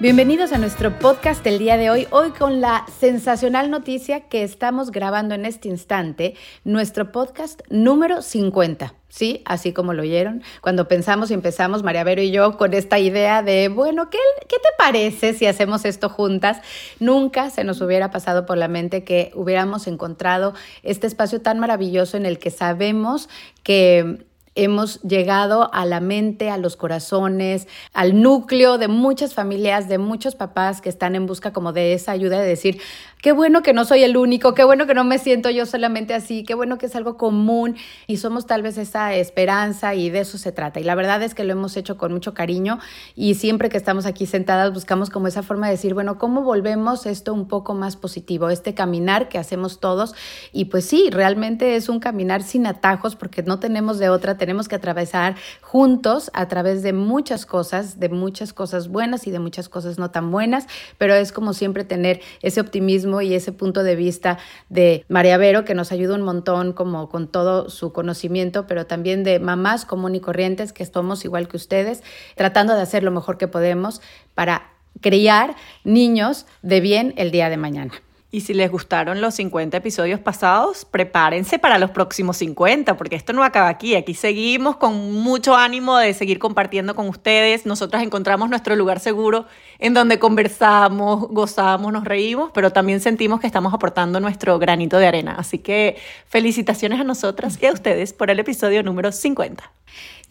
[0.00, 4.92] Bienvenidos a nuestro podcast del día de hoy, hoy con la sensacional noticia que estamos
[4.92, 8.94] grabando en este instante, nuestro podcast número 50.
[9.10, 12.98] Sí, así como lo oyeron, cuando pensamos y empezamos, María Vero y yo, con esta
[12.98, 14.16] idea de, bueno, ¿qué,
[14.48, 16.62] ¿qué te parece si hacemos esto juntas?
[16.98, 22.16] Nunca se nos hubiera pasado por la mente que hubiéramos encontrado este espacio tan maravilloso
[22.16, 23.28] en el que sabemos
[23.62, 29.98] que hemos llegado a la mente, a los corazones, al núcleo de muchas familias, de
[29.98, 32.80] muchos papás que están en busca como de esa ayuda de decir,
[33.22, 36.14] qué bueno que no soy el único, qué bueno que no me siento yo solamente
[36.14, 37.76] así, qué bueno que es algo común
[38.06, 40.80] y somos tal vez esa esperanza y de eso se trata.
[40.80, 42.78] Y la verdad es que lo hemos hecho con mucho cariño
[43.14, 47.06] y siempre que estamos aquí sentadas buscamos como esa forma de decir, bueno, ¿cómo volvemos
[47.06, 48.50] esto un poco más positivo?
[48.50, 50.14] Este caminar que hacemos todos
[50.52, 54.68] y pues sí, realmente es un caminar sin atajos porque no tenemos de otra, tenemos
[54.68, 59.68] que atravesar juntos a través de muchas cosas, de muchas cosas buenas y de muchas
[59.68, 63.96] cosas no tan buenas, pero es como siempre tener ese optimismo y ese punto de
[63.96, 64.38] vista
[64.70, 69.24] de María Vero, que nos ayuda un montón como con todo su conocimiento, pero también
[69.24, 72.02] de mamás común y corrientes, que somos igual que ustedes,
[72.34, 74.00] tratando de hacer lo mejor que podemos
[74.34, 74.70] para
[75.02, 77.92] criar niños de bien el día de mañana.
[78.32, 83.32] Y si les gustaron los 50 episodios pasados, prepárense para los próximos 50, porque esto
[83.32, 83.96] no acaba aquí.
[83.96, 87.66] Aquí seguimos con mucho ánimo de seguir compartiendo con ustedes.
[87.66, 89.46] Nosotras encontramos nuestro lugar seguro
[89.80, 95.08] en donde conversamos, gozamos, nos reímos, pero también sentimos que estamos aportando nuestro granito de
[95.08, 95.34] arena.
[95.36, 99.72] Así que felicitaciones a nosotras y a ustedes por el episodio número 50.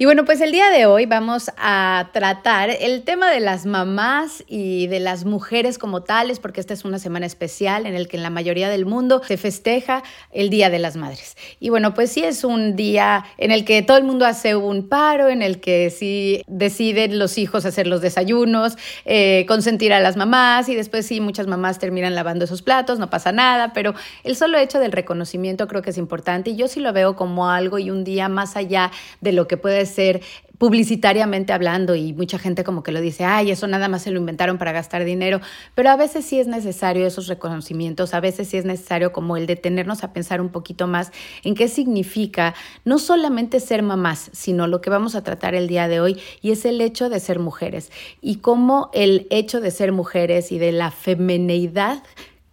[0.01, 4.45] Y bueno, pues el día de hoy vamos a tratar el tema de las mamás
[4.47, 8.15] y de las mujeres como tales, porque esta es una semana especial en el que
[8.15, 11.35] en la mayoría del mundo se festeja el Día de las Madres.
[11.59, 14.87] Y bueno, pues sí es un día en el que todo el mundo hace un
[14.87, 20.15] paro, en el que sí deciden los hijos hacer los desayunos, eh, consentir a las
[20.15, 24.37] mamás y después sí muchas mamás terminan lavando esos platos, no pasa nada, pero el
[24.37, 27.79] solo hecho del reconocimiento creo que es importante y yo sí lo veo como algo
[27.79, 30.21] y un día más allá de lo que puede ser
[30.59, 34.19] publicitariamente hablando y mucha gente como que lo dice, ay, eso nada más se lo
[34.19, 35.39] inventaron para gastar dinero,
[35.73, 39.47] pero a veces sí es necesario esos reconocimientos, a veces sí es necesario como el
[39.47, 41.11] detenernos a pensar un poquito más
[41.43, 45.87] en qué significa no solamente ser mamás, sino lo que vamos a tratar el día
[45.87, 47.89] de hoy y es el hecho de ser mujeres
[48.21, 52.03] y cómo el hecho de ser mujeres y de la femineidad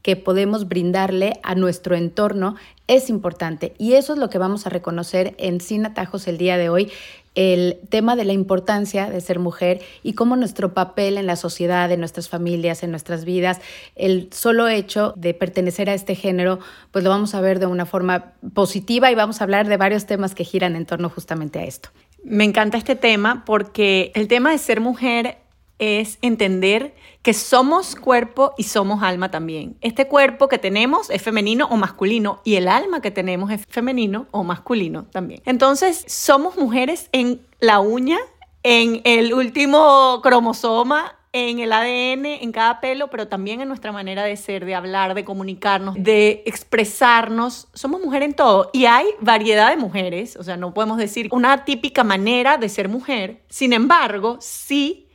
[0.03, 2.55] que podemos brindarle a nuestro entorno
[2.87, 3.75] es importante.
[3.77, 6.93] Y eso es lo que vamos a reconocer en Sin Atajos el día de hoy,
[7.37, 11.93] el tema de la importancia de ser mujer y cómo nuestro papel en la sociedad,
[11.93, 13.61] en nuestras familias, en nuestras vidas,
[13.95, 16.59] el solo hecho de pertenecer a este género,
[16.91, 20.07] pues lo vamos a ver de una forma positiva y vamos a hablar de varios
[20.07, 21.91] temas que giran en torno justamente a esto.
[22.25, 25.37] Me encanta este tema porque el tema de ser mujer
[25.79, 29.77] es entender que somos cuerpo y somos alma también.
[29.81, 34.27] Este cuerpo que tenemos es femenino o masculino y el alma que tenemos es femenino
[34.31, 35.43] o masculino también.
[35.45, 38.19] Entonces, somos mujeres en la uña,
[38.63, 44.25] en el último cromosoma, en el ADN, en cada pelo, pero también en nuestra manera
[44.25, 47.69] de ser, de hablar, de comunicarnos, de expresarnos.
[47.75, 51.65] Somos mujeres en todo y hay variedad de mujeres, o sea, no podemos decir una
[51.65, 53.43] típica manera de ser mujer.
[53.49, 55.06] Sin embargo, sí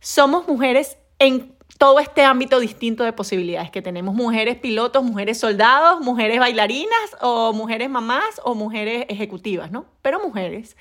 [0.00, 4.14] somos mujeres en todo este ámbito distinto de posibilidades que tenemos.
[4.14, 9.86] Mujeres pilotos, mujeres soldados, mujeres bailarinas o mujeres mamás o mujeres ejecutivas, ¿no?
[10.02, 10.76] Pero mujeres.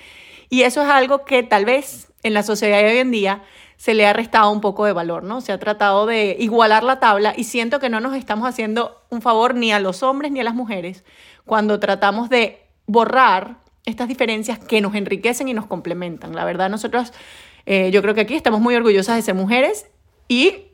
[0.50, 3.44] Y eso es algo que tal vez en la sociedad de hoy en día
[3.76, 5.40] se le ha restado un poco de valor, ¿no?
[5.40, 9.22] Se ha tratado de igualar la tabla y siento que no nos estamos haciendo un
[9.22, 11.04] favor ni a los hombres ni a las mujeres
[11.46, 16.36] cuando tratamos de borrar estas diferencias que nos enriquecen y nos complementan.
[16.36, 17.14] La verdad, nosotros
[17.68, 19.88] eh, yo creo que aquí estamos muy orgullosas de ser mujeres
[20.30, 20.68] y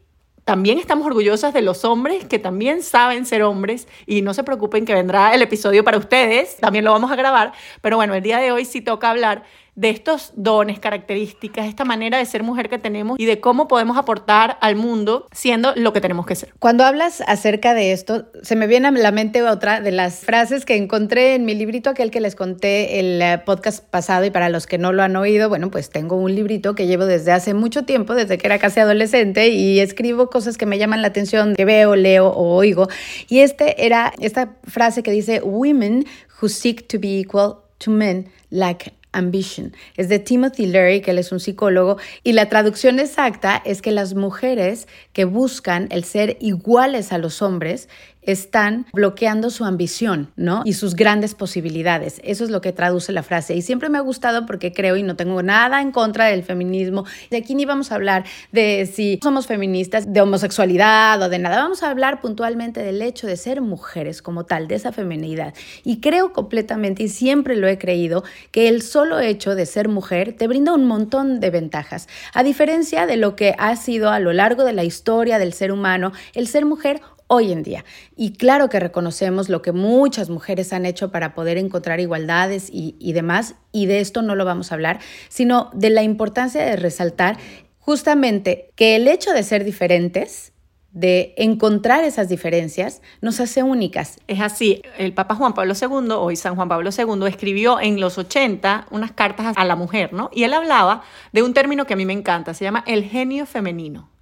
[0.45, 3.87] también estamos orgullosas de los hombres que también saben ser hombres.
[4.05, 7.53] Y no se preocupen que vendrá el episodio para ustedes, también lo vamos a grabar,
[7.81, 9.43] pero bueno, el día de hoy sí toca hablar
[9.75, 13.97] de estos dones, características, esta manera de ser mujer que tenemos y de cómo podemos
[13.97, 16.53] aportar al mundo siendo lo que tenemos que ser.
[16.59, 20.65] Cuando hablas acerca de esto, se me viene a la mente otra de las frases
[20.65, 24.49] que encontré en mi librito, aquel que les conté el eh, podcast pasado y para
[24.49, 27.53] los que no lo han oído, bueno, pues tengo un librito que llevo desde hace
[27.53, 31.55] mucho tiempo, desde que era casi adolescente y escribo cosas que me llaman la atención,
[31.55, 32.87] que veo, leo o oigo.
[33.27, 36.05] Y este era esta frase que dice, Women
[36.41, 39.73] who seek to be equal to men like Ambition.
[39.95, 43.91] Es de Timothy Leary, que él es un psicólogo, y la traducción exacta es que
[43.91, 47.87] las mujeres que buscan el ser iguales a los hombres
[48.25, 50.61] están bloqueando su ambición, ¿no?
[50.65, 52.19] Y sus grandes posibilidades.
[52.23, 53.55] Eso es lo que traduce la frase.
[53.55, 57.05] Y siempre me ha gustado porque creo y no tengo nada en contra del feminismo.
[57.29, 61.57] De aquí ni vamos a hablar de si somos feministas, de homosexualidad o de nada.
[61.57, 65.53] Vamos a hablar puntualmente del hecho de ser mujeres como tal, de esa feminidad.
[65.83, 70.35] Y creo completamente, y siempre lo he creído, que el solo hecho de ser mujer
[70.37, 72.07] te brinda un montón de ventajas.
[72.33, 75.71] A diferencia de lo que ha sido a lo largo de la historia del ser
[75.71, 77.85] humano, el ser mujer hoy en día.
[78.15, 83.13] Y claro que reconocemos lo que muchas mujeres han hecho para poder encontrar igualdades y,
[83.13, 84.99] demás, y de esto no lo vamos a hablar,
[85.29, 87.37] sino de la importancia de resaltar
[87.79, 90.53] justamente que el hecho de ser diferentes
[90.91, 94.19] de encontrar esas diferencias nos hace únicas.
[94.27, 98.19] Es así, el Papa Juan Pablo II, hoy San Juan Pablo II, escribió en los
[98.19, 100.29] 80 unas cartas a la mujer, ¿no?
[100.31, 103.47] Y él hablaba de un término que a mí me encanta, se llama el genio
[103.47, 104.12] femenino.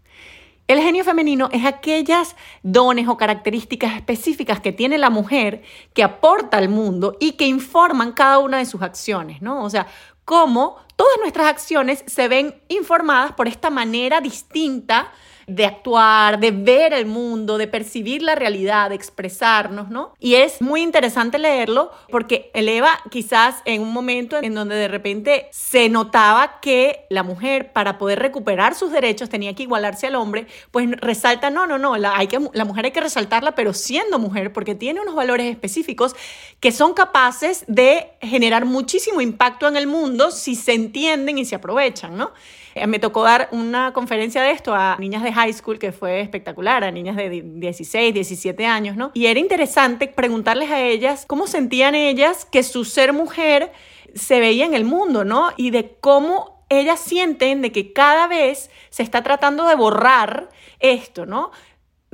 [0.71, 5.63] El genio femenino es aquellas dones o características específicas que tiene la mujer
[5.93, 9.65] que aporta al mundo y que informan cada una de sus acciones, ¿no?
[9.65, 9.87] O sea,
[10.23, 15.11] cómo todas nuestras acciones se ven informadas por esta manera distinta
[15.47, 20.13] de actuar, de ver el mundo, de percibir la realidad, de expresarnos, ¿no?
[20.19, 25.47] Y es muy interesante leerlo porque eleva quizás en un momento en donde de repente
[25.51, 30.47] se notaba que la mujer para poder recuperar sus derechos tenía que igualarse al hombre,
[30.71, 34.19] pues resalta, no, no, no, la, hay que, la mujer hay que resaltarla, pero siendo
[34.19, 36.15] mujer, porque tiene unos valores específicos
[36.59, 41.55] que son capaces de generar muchísimo impacto en el mundo si se entienden y se
[41.55, 42.31] aprovechan, ¿no?
[42.75, 46.21] Eh, me tocó dar una conferencia de esto a niñas de high school que fue
[46.21, 49.11] espectacular, a niñas de 16, 17 años, ¿no?
[49.13, 53.71] Y era interesante preguntarles a ellas cómo sentían ellas que su ser mujer
[54.15, 55.49] se veía en el mundo, ¿no?
[55.57, 61.25] Y de cómo ellas sienten de que cada vez se está tratando de borrar esto,
[61.25, 61.51] ¿no?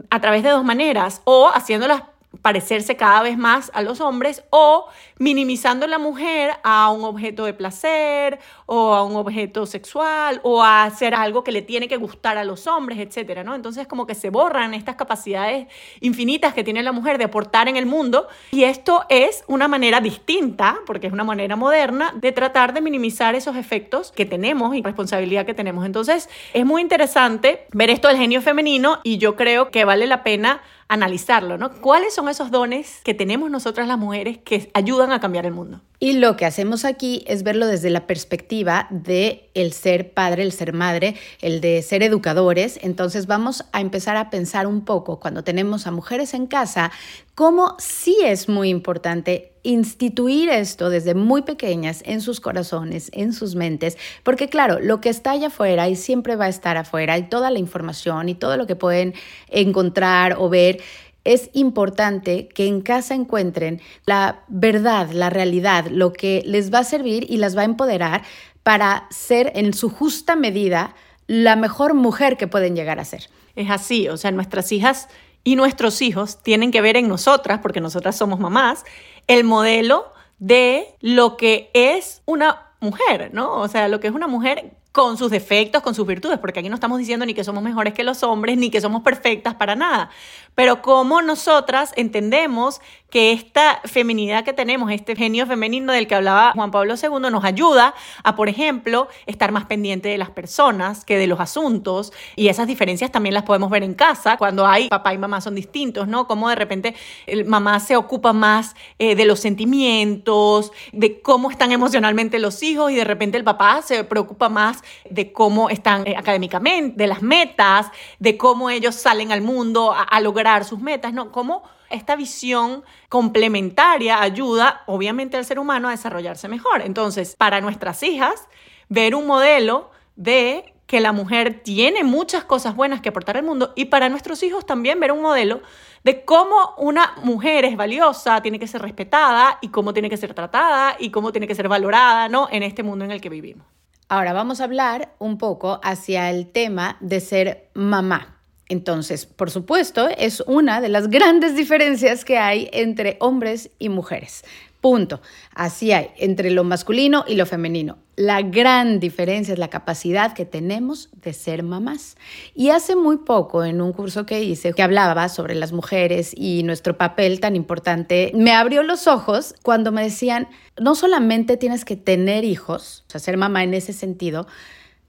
[0.10, 2.04] A través de dos maneras, o haciéndolas
[2.48, 7.44] parecerse cada vez más a los hombres o minimizando a la mujer a un objeto
[7.44, 11.98] de placer o a un objeto sexual o a hacer algo que le tiene que
[11.98, 13.54] gustar a los hombres, etcétera, ¿no?
[13.54, 15.68] Entonces como que se borran estas capacidades
[16.00, 20.00] infinitas que tiene la mujer de aportar en el mundo y esto es una manera
[20.00, 24.82] distinta, porque es una manera moderna de tratar de minimizar esos efectos que tenemos y
[24.82, 25.86] responsabilidad que tenemos.
[25.86, 30.24] Entonces, es muy interesante ver esto del genio femenino y yo creo que vale la
[30.24, 31.72] pena analizarlo, ¿no?
[31.74, 35.82] ¿Cuáles son esos dones que tenemos nosotras las mujeres que ayudan a cambiar el mundo?
[36.00, 40.52] Y lo que hacemos aquí es verlo desde la perspectiva de el ser padre, el
[40.52, 42.80] ser madre, el de ser educadores.
[42.84, 46.92] Entonces vamos a empezar a pensar un poco cuando tenemos a mujeres en casa,
[47.34, 53.56] cómo sí es muy importante instituir esto desde muy pequeñas en sus corazones, en sus
[53.56, 57.24] mentes, porque claro, lo que está allá afuera y siempre va a estar afuera y
[57.24, 59.14] toda la información y todo lo que pueden
[59.50, 60.80] encontrar o ver
[61.28, 66.84] es importante que en casa encuentren la verdad, la realidad, lo que les va a
[66.84, 68.24] servir y las va a empoderar
[68.64, 70.96] para ser en su justa medida
[71.28, 73.30] la mejor mujer que pueden llegar a ser.
[73.56, 75.10] Es así, o sea, nuestras hijas
[75.44, 78.86] y nuestros hijos tienen que ver en nosotras, porque nosotras somos mamás,
[79.28, 83.54] el modelo de lo que es una mujer, ¿no?
[83.56, 86.70] O sea, lo que es una mujer con sus defectos, con sus virtudes, porque aquí
[86.70, 89.76] no estamos diciendo ni que somos mejores que los hombres, ni que somos perfectas para
[89.76, 90.10] nada,
[90.58, 96.52] pero cómo nosotras entendemos que esta feminidad que tenemos, este genio femenino del que hablaba
[96.54, 101.18] Juan Pablo II, nos ayuda a, por ejemplo, estar más pendiente de las personas que
[101.18, 105.14] de los asuntos, y esas diferencias también las podemos ver en casa, cuando hay papá
[105.14, 106.28] y mamá son distintos, ¿no?
[106.28, 106.96] Cómo de repente
[107.28, 112.92] el mamá se ocupa más eh, de los sentimientos, de cómo están emocionalmente los hijos,
[112.92, 117.22] y de repente el papá se preocupa más de cómo están eh, académicamente, de las
[117.22, 117.88] metas,
[118.20, 121.32] de cómo ellos salen al mundo a, lograr sus metas, ¿no?
[121.32, 126.82] Cómo esta visión complementaria ayuda, obviamente, al ser humano a desarrollarse mejor.
[126.82, 128.48] Entonces, para nuestras hijas,
[128.90, 133.74] ver un modelo de que la mujer tiene muchas cosas buenas que aportar al mundo
[133.76, 135.62] y para nuestros hijos también ver un modelo
[136.04, 140.34] de cómo una mujer es valiosa, tiene que ser respetada y cómo tiene que ser
[140.34, 142.48] tratada y cómo tiene que ser valorada, ¿no?
[142.50, 143.68] En este mundo en el que vivimos.
[144.08, 148.37] Ahora vamos a hablar un poco hacia el tema de ser mamá.
[148.70, 154.44] Entonces, por supuesto, es una de las grandes diferencias que hay entre hombres y mujeres.
[154.82, 155.22] Punto.
[155.56, 157.98] Así hay entre lo masculino y lo femenino.
[158.16, 162.16] La gran diferencia es la capacidad que tenemos de ser mamás.
[162.54, 166.62] Y hace muy poco, en un curso que hice, que hablaba sobre las mujeres y
[166.64, 170.48] nuestro papel tan importante, me abrió los ojos cuando me decían,
[170.80, 174.48] no solamente tienes que tener hijos, o sea, ser mamá en ese sentido,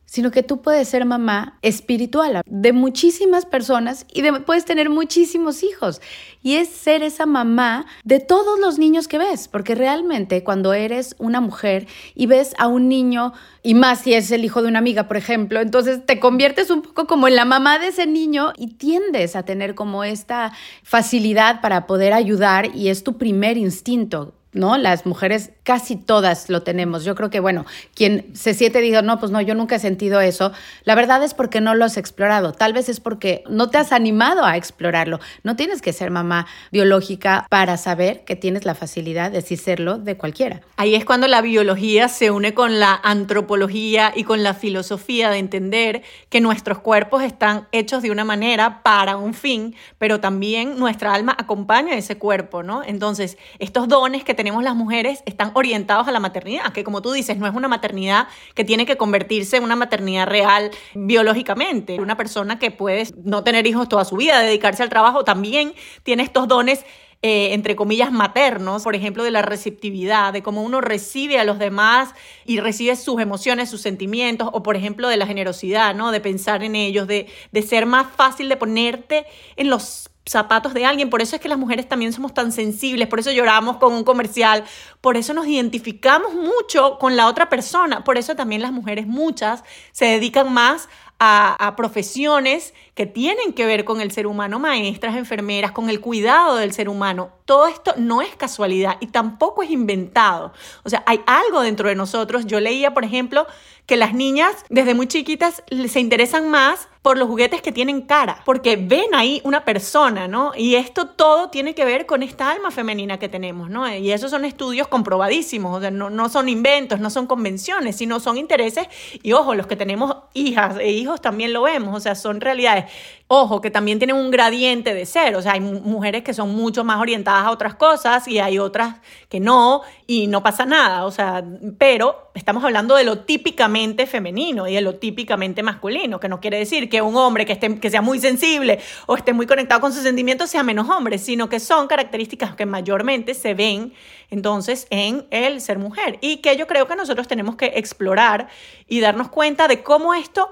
[0.09, 6.01] sino que tú puedes ser mamá espiritual de muchísimas personas y puedes tener muchísimos hijos.
[6.43, 11.15] Y es ser esa mamá de todos los niños que ves, porque realmente cuando eres
[11.19, 14.79] una mujer y ves a un niño, y más si es el hijo de una
[14.79, 18.55] amiga, por ejemplo, entonces te conviertes un poco como en la mamá de ese niño
[18.57, 24.38] y tiendes a tener como esta facilidad para poder ayudar y es tu primer instinto
[24.53, 24.79] ¿no?
[24.79, 27.05] Las mujeres casi todas lo tenemos.
[27.05, 30.21] Yo creo que, bueno, quien se siente diga, no, pues no, yo nunca he sentido
[30.21, 30.53] eso,
[30.85, 32.53] la verdad es porque no lo has explorado.
[32.53, 35.21] Tal vez es porque no te has animado a explorarlo.
[35.43, 39.99] No tienes que ser mamá biológica para saber que tienes la facilidad de sí serlo
[39.99, 40.61] de cualquiera.
[40.77, 45.39] Ahí es cuando la biología se une con la antropología y con la filosofía de
[45.39, 51.13] entender que nuestros cuerpos están hechos de una manera para un fin, pero también nuestra
[51.13, 52.83] alma acompaña a ese cuerpo, ¿no?
[52.83, 57.11] Entonces, estos dones que tenemos las mujeres están orientados a la maternidad, que como tú
[57.11, 62.01] dices, no es una maternidad que tiene que convertirse en una maternidad real biológicamente.
[62.01, 66.23] Una persona que puede no tener hijos toda su vida, dedicarse al trabajo, también tiene
[66.23, 66.85] estos dones
[67.21, 71.59] eh, entre comillas, maternos, por ejemplo, de la receptividad, de cómo uno recibe a los
[71.59, 72.11] demás
[72.45, 76.13] y recibe sus emociones, sus sentimientos, o por ejemplo, de la generosidad, ¿no?
[76.13, 79.27] De pensar en ellos, de, de ser más fácil de ponerte
[79.57, 81.11] en los zapatos de alguien.
[81.11, 84.05] Por eso es que las mujeres también somos tan sensibles, por eso lloramos con un
[84.05, 84.65] comercial,
[85.01, 89.65] por eso nos identificamos mucho con la otra persona, por eso también las mujeres muchas
[89.93, 90.89] se dedican más
[91.21, 96.57] a, profesiones que tienen que ver con el ser humano, maestras, enfermeras, con el cuidado
[96.57, 97.31] del ser humano.
[97.45, 100.53] Todo esto no es casualidad y tampoco es inventado.
[100.85, 102.47] O sea, hay algo dentro de nosotros.
[102.47, 103.47] Yo leía, por ejemplo,
[103.89, 108.43] que las niñas desde muy chiquitas se interesan más por los juguetes que tienen cara,
[108.45, 110.53] porque ven ahí una persona, ¿no?
[110.55, 113.91] Y esto todo tiene que ver con esta alma femenina que tenemos, ¿no?
[113.91, 118.21] Y esos son estudios comprobadísimos, o sea, no, no son inventos, no son convenciones, sino
[118.21, 118.89] son intereses.
[119.23, 122.93] Y ojo, los que tenemos hijas e hijos también lo vemos, o sea, son realidades.
[123.27, 126.85] Ojo, que también tienen un gradiente de ser, o sea, hay mujeres que son mucho
[126.85, 128.97] más orientadas a otras cosas y hay otras
[129.31, 131.43] que no, y no pasa nada, o sea,
[131.79, 136.59] pero estamos hablando de lo típicamente femenino y de lo típicamente masculino, que no quiere
[136.59, 139.93] decir que un hombre que, esté, que sea muy sensible o esté muy conectado con
[139.93, 143.93] sus sentimientos sea menos hombre, sino que son características que mayormente se ven
[144.31, 148.49] entonces en el ser mujer y que yo creo que nosotros tenemos que explorar
[148.87, 150.51] y darnos cuenta de cómo esto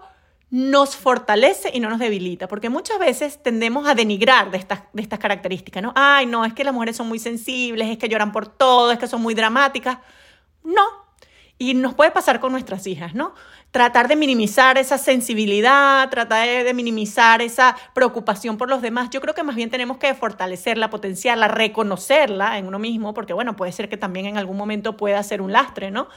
[0.51, 5.03] nos fortalece y no nos debilita, porque muchas veces tendemos a denigrar de estas, de
[5.03, 5.93] estas características, ¿no?
[5.97, 8.99] Ay, no, es que las mujeres son muy sensibles, es que lloran por todo, es
[8.99, 9.99] que son muy dramáticas.
[10.63, 11.06] No.
[11.59, 13.35] Y nos puede pasar con nuestras hijas, ¿no?
[13.71, 19.09] Tratar de minimizar esa sensibilidad, tratar de minimizar esa preocupación por los demás.
[19.11, 23.57] Yo creo que más bien tenemos que fortalecerla, potenciarla, reconocerla en uno mismo, porque bueno,
[23.57, 26.09] puede ser que también en algún momento pueda ser un lastre, ¿no?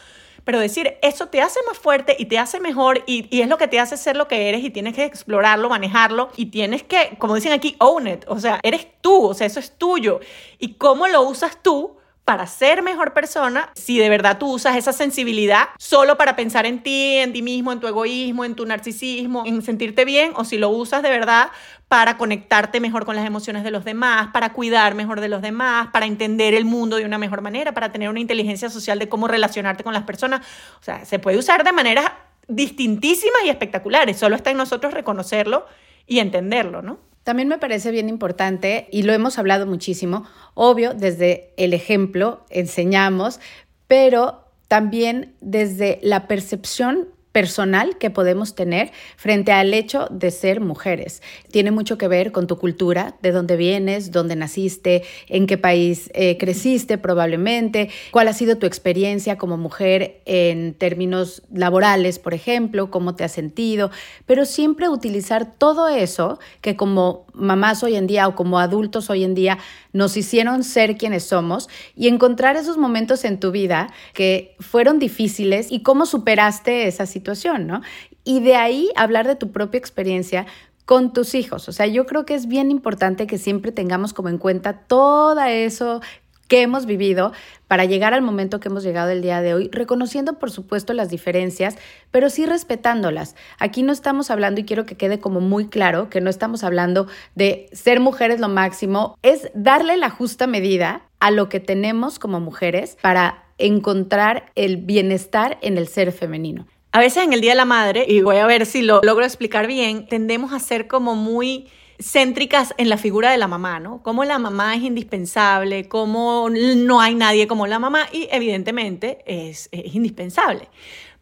[0.44, 3.68] pero decir, eso te hace más fuerte y te hace mejor y, es lo que
[3.68, 7.36] te hace ser lo que eres y tienes que explorarlo, manejarlo y tienes que, como
[7.36, 10.20] dicen aquí, own it, o sea, eres tú, o sea, eso es tuyo.
[10.58, 11.99] Y cómo lo usas tú
[12.30, 16.84] para ser mejor persona si de verdad tú usas esa sensibilidad solo para pensar en
[16.84, 20.60] ti, en ti mismo, en tu egoísmo, en tu narcisismo, en sentirte bien, o si
[20.60, 21.50] lo usas de verdad
[21.88, 25.88] para conectarte mejor con las emociones de los demás, para cuidar mejor de los demás,
[25.92, 29.28] para entender el mundo de una mejor manera, para tener una inteligencia social de cómo
[29.28, 30.46] relacionarte con las personas.
[30.80, 32.12] O sea, se puede usar de maneras
[32.48, 35.66] distintísimas y espectaculares, solo está en nosotros reconocerlo
[36.06, 37.09] y entenderlo, ¿no?
[37.30, 43.40] También me parece bien importante, y lo hemos hablado muchísimo, obvio, desde el ejemplo enseñamos,
[43.88, 51.22] pero también desde la percepción personal que podemos tener frente al hecho de ser mujeres.
[51.52, 56.10] Tiene mucho que ver con tu cultura, de dónde vienes, dónde naciste, en qué país
[56.14, 62.90] eh, creciste probablemente, cuál ha sido tu experiencia como mujer en términos laborales, por ejemplo,
[62.90, 63.92] cómo te has sentido,
[64.26, 69.24] pero siempre utilizar todo eso que como mamás hoy en día o como adultos hoy
[69.24, 69.58] en día
[69.94, 75.72] nos hicieron ser quienes somos y encontrar esos momentos en tu vida que fueron difíciles
[75.72, 77.19] y cómo superaste esa situación,
[77.68, 77.82] ¿no?
[78.24, 80.46] Y de ahí hablar de tu propia experiencia
[80.86, 81.70] con tus hijos.
[81.70, 85.40] O sea, yo creo que es bien importante que siempre tengamos como en cuenta todo
[85.42, 86.02] eso
[86.50, 87.32] que hemos vivido
[87.68, 91.10] para llegar al momento que hemos llegado el día de hoy, reconociendo por supuesto las
[91.10, 91.78] diferencias,
[92.10, 93.36] pero sí respetándolas.
[93.60, 97.06] Aquí no estamos hablando, y quiero que quede como muy claro, que no estamos hablando
[97.36, 102.40] de ser mujeres lo máximo, es darle la justa medida a lo que tenemos como
[102.40, 106.66] mujeres para encontrar el bienestar en el ser femenino.
[106.92, 109.24] A veces en el Día de la Madre, y voy a ver si lo logro
[109.24, 111.68] explicar bien, tendemos a ser como muy
[112.00, 114.02] céntricas en la figura de la mamá, ¿no?
[114.02, 119.70] Cómo la mamá es indispensable, cómo no hay nadie como la mamá y evidentemente es,
[119.72, 120.68] es indispensable.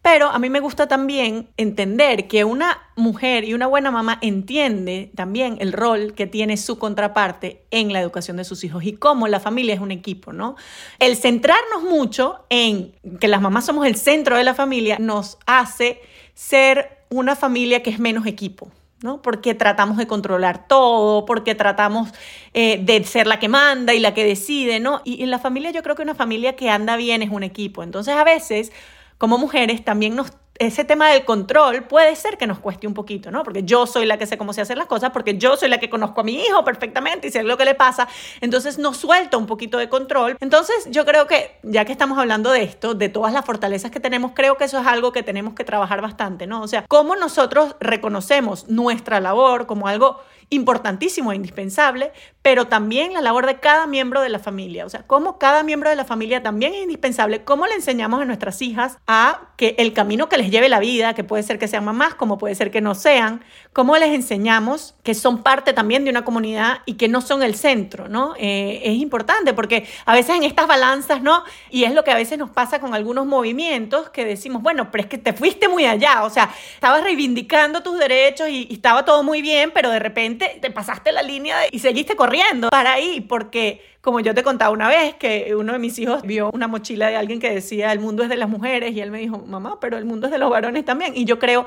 [0.09, 5.11] Pero a mí me gusta también entender que una mujer y una buena mamá entiende
[5.15, 9.27] también el rol que tiene su contraparte en la educación de sus hijos y cómo
[9.27, 10.55] la familia es un equipo, ¿no?
[10.99, 15.99] El centrarnos mucho en que las mamás somos el centro de la familia nos hace
[16.33, 18.71] ser una familia que es menos equipo.
[19.01, 19.21] ¿no?
[19.21, 22.09] Porque tratamos de controlar todo, porque tratamos
[22.53, 25.01] eh, de ser la que manda y la que decide, ¿no?
[25.05, 27.83] Y en la familia yo creo que una familia que anda bien es un equipo.
[27.83, 28.71] Entonces a veces,
[29.17, 33.31] como mujeres, también nos ese tema del control puede ser que nos cueste un poquito,
[33.31, 33.43] ¿no?
[33.43, 35.79] Porque yo soy la que sé cómo se hacen las cosas, porque yo soy la
[35.79, 38.07] que conozco a mi hijo perfectamente y sé lo que le pasa,
[38.41, 40.37] entonces nos suelta un poquito de control.
[40.39, 43.99] Entonces yo creo que, ya que estamos hablando de esto, de todas las fortalezas que
[43.99, 46.61] tenemos, creo que eso es algo que tenemos que trabajar bastante, ¿no?
[46.61, 50.19] O sea, cómo nosotros reconocemos nuestra labor como algo
[50.49, 52.13] importantísimo e indispensable,
[52.47, 54.85] pero también la labor de cada miembro de la familia.
[54.85, 58.23] O sea, cómo cada miembro de la familia también es indispensable, cómo le enseñamos a
[58.23, 61.67] nuestras hijas a que el camino que les lleve la vida, que puede ser que
[61.67, 66.05] sean mamás, como puede ser que no sean, cómo les enseñamos que son parte también
[66.05, 68.33] de una comunidad y que no son el centro, ¿no?
[68.37, 71.43] Eh, es importante porque a veces en estas balanzas, ¿no?
[71.69, 75.03] Y es lo que a veces nos pasa con algunos movimientos que decimos, bueno, pero
[75.03, 79.03] es que te fuiste muy allá, o sea, estabas reivindicando tus derechos y, y estaba
[79.03, 82.36] todo muy bien, pero de repente te pasaste la línea y seguiste corriendo
[82.69, 86.49] para ahí, porque como yo te contaba una vez que uno de mis hijos vio
[86.53, 89.19] una mochila de alguien que decía el mundo es de las mujeres y él me
[89.19, 91.13] dijo, mamá, pero el mundo es de los varones también.
[91.15, 91.65] Y yo creo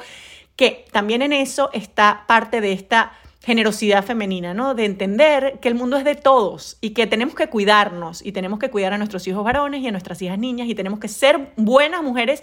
[0.57, 3.13] que también en eso está parte de esta
[3.43, 4.75] generosidad femenina, ¿no?
[4.75, 8.59] De entender que el mundo es de todos y que tenemos que cuidarnos y tenemos
[8.59, 11.53] que cuidar a nuestros hijos varones y a nuestras hijas niñas y tenemos que ser
[11.57, 12.43] buenas mujeres,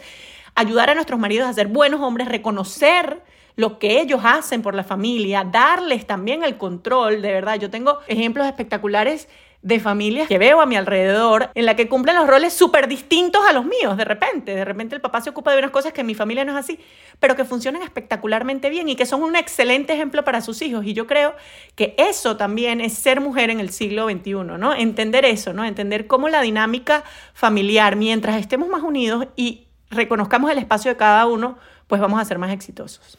[0.55, 3.21] ayudar a nuestros maridos a ser buenos hombres, reconocer
[3.57, 7.59] lo que ellos hacen por la familia, darles también el control, de verdad.
[7.59, 9.27] Yo tengo ejemplos espectaculares
[9.63, 13.41] de familias que veo a mi alrededor en la que cumplen los roles súper distintos
[13.49, 14.53] a los míos de repente.
[14.53, 16.57] De repente el papá se ocupa de unas cosas que en mi familia no es
[16.59, 16.79] así,
[17.19, 20.85] pero que funcionan espectacularmente bien y que son un excelente ejemplo para sus hijos.
[20.85, 21.33] Y yo creo
[21.73, 24.75] que eso también es ser mujer en el siglo XXI, ¿no?
[24.75, 25.65] Entender eso, ¿no?
[25.65, 31.25] Entender cómo la dinámica familiar, mientras estemos más unidos y reconozcamos el espacio de cada
[31.25, 33.17] uno, pues vamos a ser más exitosos.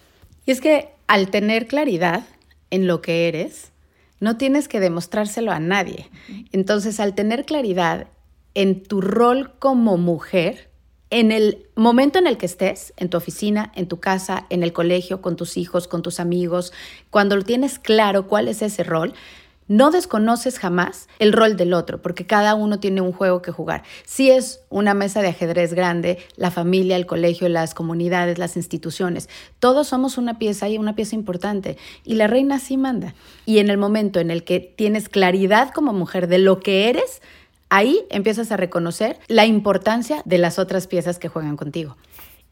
[0.48, 2.24] Y es que al tener claridad
[2.70, 3.70] en lo que eres,
[4.18, 6.08] no tienes que demostrárselo a nadie.
[6.52, 8.06] Entonces, al tener claridad
[8.54, 10.70] en tu rol como mujer,
[11.11, 14.72] en el momento en el que estés, en tu oficina, en tu casa, en el
[14.72, 16.72] colegio, con tus hijos, con tus amigos,
[17.11, 19.12] cuando lo tienes claro cuál es ese rol,
[19.68, 23.85] no desconoces jamás el rol del otro, porque cada uno tiene un juego que jugar.
[24.04, 29.28] Si es una mesa de ajedrez grande, la familia, el colegio, las comunidades, las instituciones,
[29.59, 31.76] todos somos una pieza y una pieza importante.
[32.04, 33.14] Y la reina sí manda.
[33.46, 37.22] Y en el momento en el que tienes claridad como mujer de lo que eres,
[37.68, 41.96] ahí empiezas a reconocer la importancia de las otras piezas que juegan contigo.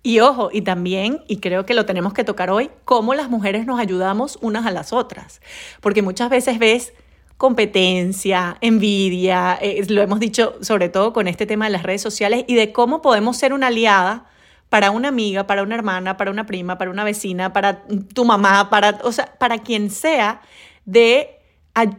[0.02, 3.66] Y ojo, y también, y creo que lo tenemos que tocar hoy, cómo las mujeres
[3.66, 5.40] nos ayudamos unas a las otras.
[5.80, 6.92] Porque muchas veces ves
[7.36, 12.44] competencia, envidia, eh, lo hemos dicho sobre todo con este tema de las redes sociales
[12.46, 14.26] y de cómo podemos ser una aliada
[14.68, 18.70] para una amiga, para una hermana, para una prima, para una vecina, para tu mamá,
[18.70, 20.40] para, o sea, para quien sea,
[20.84, 21.35] de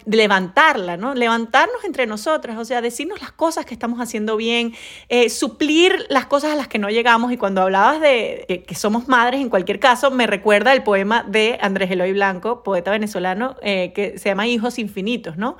[0.05, 1.13] levantarla, ¿no?
[1.13, 4.73] Levantarnos entre nosotras, o sea, decirnos las cosas que estamos haciendo bien,
[5.09, 7.31] eh, suplir las cosas a las que no llegamos.
[7.31, 11.57] Y cuando hablabas de que somos madres, en cualquier caso, me recuerda el poema de
[11.61, 15.57] Andrés Eloy Blanco, poeta venezolano, eh, que se llama Hijos Infinitos, ¿no?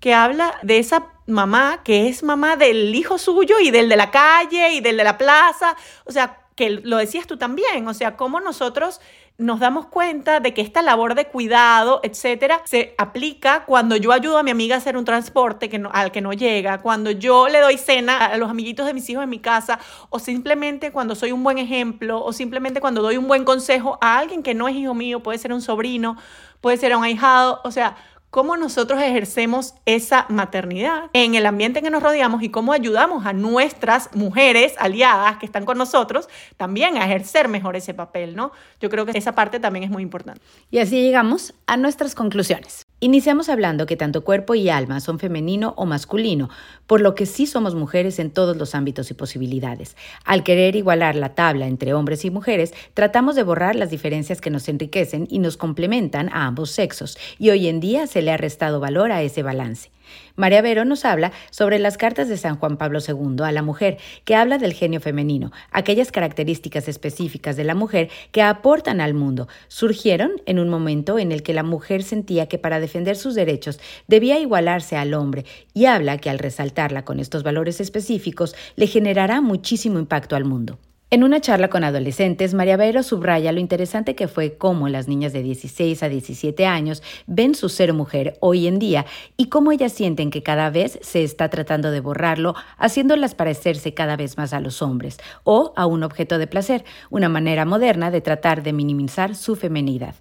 [0.00, 4.10] Que habla de esa mamá que es mamá del hijo suyo y del de la
[4.10, 8.16] calle y del de la plaza, o sea, que lo decías tú también, o sea,
[8.16, 9.00] cómo nosotros
[9.38, 14.38] nos damos cuenta de que esta labor de cuidado, etcétera, se aplica cuando yo ayudo
[14.38, 17.60] a mi amiga a hacer un transporte que al que no llega, cuando yo le
[17.60, 21.32] doy cena a los amiguitos de mis hijos en mi casa, o simplemente cuando soy
[21.32, 24.76] un buen ejemplo, o simplemente cuando doy un buen consejo a alguien que no es
[24.76, 26.16] hijo mío, puede ser un sobrino,
[26.62, 27.96] puede ser un ahijado, o sea,
[28.36, 33.24] cómo nosotros ejercemos esa maternidad en el ambiente en que nos rodeamos y cómo ayudamos
[33.24, 38.52] a nuestras mujeres aliadas que están con nosotros también a ejercer mejor ese papel, ¿no?
[38.78, 40.42] Yo creo que esa parte también es muy importante.
[40.70, 42.85] Y así llegamos a nuestras conclusiones.
[42.98, 46.48] Iniciamos hablando que tanto cuerpo y alma son femenino o masculino,
[46.86, 49.98] por lo que sí somos mujeres en todos los ámbitos y posibilidades.
[50.24, 54.48] Al querer igualar la tabla entre hombres y mujeres, tratamos de borrar las diferencias que
[54.48, 58.38] nos enriquecen y nos complementan a ambos sexos, y hoy en día se le ha
[58.38, 59.90] restado valor a ese balance.
[60.36, 63.98] María Vero nos habla sobre las cartas de San Juan Pablo II a la mujer,
[64.24, 69.48] que habla del genio femenino, aquellas características específicas de la mujer que aportan al mundo.
[69.68, 73.80] Surgieron en un momento en el que la mujer sentía que para defender sus derechos
[74.06, 79.40] debía igualarse al hombre y habla que al resaltarla con estos valores específicos le generará
[79.40, 80.78] muchísimo impacto al mundo.
[81.08, 85.32] En una charla con adolescentes, María Vero subraya lo interesante que fue cómo las niñas
[85.32, 89.92] de 16 a 17 años ven su ser mujer hoy en día y cómo ellas
[89.92, 94.58] sienten que cada vez se está tratando de borrarlo, haciéndolas parecerse cada vez más a
[94.58, 99.36] los hombres o a un objeto de placer, una manera moderna de tratar de minimizar
[99.36, 100.16] su femenidad.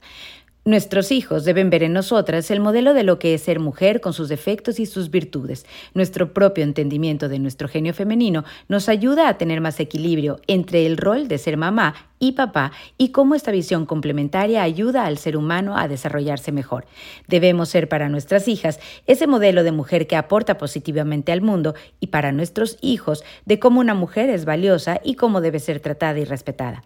[0.68, 4.14] Nuestros hijos deben ver en nosotras el modelo de lo que es ser mujer con
[4.14, 5.64] sus defectos y sus virtudes.
[5.94, 10.98] Nuestro propio entendimiento de nuestro genio femenino nos ayuda a tener más equilibrio entre el
[10.98, 15.78] rol de ser mamá y papá y cómo esta visión complementaria ayuda al ser humano
[15.78, 16.88] a desarrollarse mejor.
[17.28, 22.08] Debemos ser para nuestras hijas ese modelo de mujer que aporta positivamente al mundo y
[22.08, 26.26] para nuestros hijos de cómo una mujer es valiosa y cómo debe ser tratada y
[26.26, 26.82] respetada.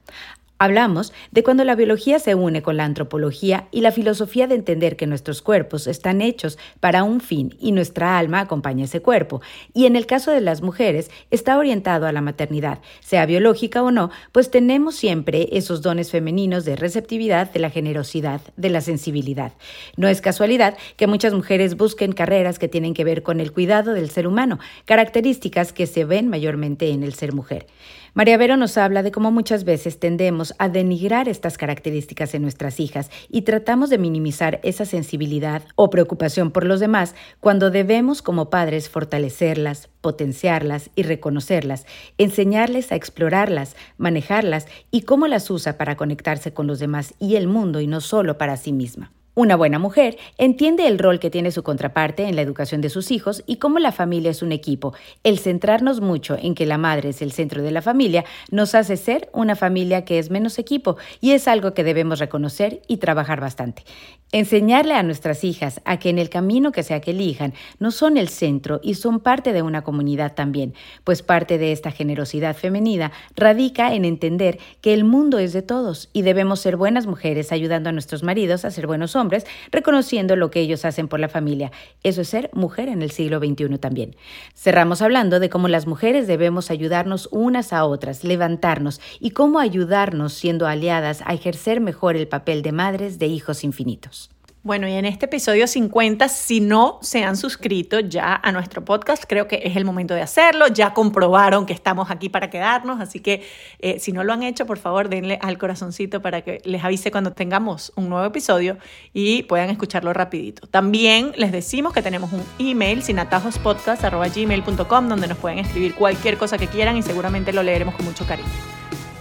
[0.61, 4.97] Hablamos de cuando la biología se une con la antropología y la filosofía de entender
[4.97, 9.41] que nuestros cuerpos están hechos para un fin y nuestra alma acompaña ese cuerpo.
[9.73, 13.91] Y en el caso de las mujeres está orientado a la maternidad, sea biológica o
[13.91, 19.53] no, pues tenemos siempre esos dones femeninos de receptividad, de la generosidad, de la sensibilidad.
[19.95, 23.93] No es casualidad que muchas mujeres busquen carreras que tienen que ver con el cuidado
[23.93, 27.65] del ser humano, características que se ven mayormente en el ser mujer.
[28.13, 32.79] María Vero nos habla de cómo muchas veces tendemos a denigrar estas características en nuestras
[32.79, 38.49] hijas y tratamos de minimizar esa sensibilidad o preocupación por los demás cuando debemos como
[38.49, 41.85] padres fortalecerlas, potenciarlas y reconocerlas,
[42.17, 47.47] enseñarles a explorarlas, manejarlas y cómo las usa para conectarse con los demás y el
[47.47, 49.11] mundo y no solo para sí misma.
[49.39, 53.09] Una buena mujer entiende el rol que tiene su contraparte en la educación de sus
[53.09, 54.93] hijos y cómo la familia es un equipo.
[55.23, 58.97] El centrarnos mucho en que la madre es el centro de la familia nos hace
[58.97, 63.39] ser una familia que es menos equipo y es algo que debemos reconocer y trabajar
[63.39, 63.85] bastante.
[64.33, 68.17] Enseñarle a nuestras hijas a que en el camino que sea que elijan no son
[68.17, 73.11] el centro y son parte de una comunidad también, pues parte de esta generosidad femenina
[73.35, 77.89] radica en entender que el mundo es de todos y debemos ser buenas mujeres ayudando
[77.89, 79.28] a nuestros maridos a ser buenos hombres,
[79.71, 81.71] reconociendo lo que ellos hacen por la familia.
[82.03, 84.15] Eso es ser mujer en el siglo XXI también.
[84.55, 90.33] Cerramos hablando de cómo las mujeres debemos ayudarnos unas a otras, levantarnos y cómo ayudarnos
[90.33, 94.29] siendo aliadas a ejercer mejor el papel de madres de hijos infinitos.
[94.61, 99.23] Bueno, y en este episodio 50, si no se han suscrito ya a nuestro podcast,
[99.25, 100.67] creo que es el momento de hacerlo.
[100.67, 103.47] Ya comprobaron que estamos aquí para quedarnos, así que
[103.79, 107.09] eh, si no lo han hecho, por favor, denle al corazoncito para que les avise
[107.09, 108.77] cuando tengamos un nuevo episodio
[109.13, 110.67] y puedan escucharlo rapidito.
[110.67, 116.67] También les decimos que tenemos un email, sinatajospodcast.gmail.com, donde nos pueden escribir cualquier cosa que
[116.67, 118.49] quieran y seguramente lo leeremos con mucho cariño.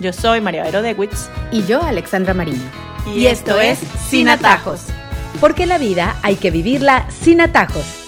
[0.01, 1.29] Yo soy María Vero Dewitz.
[1.53, 2.69] Y yo, Alexandra Mariño.
[3.15, 4.89] Y, esto es Sin Atajos
[5.41, 8.08] porque la vida hay que vivirla sin atajos.